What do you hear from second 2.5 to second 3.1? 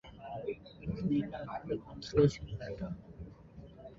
Lyra.